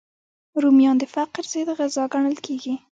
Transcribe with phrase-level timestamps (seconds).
[0.61, 2.75] رومیان د فقر ضد غذا ګڼل کېږي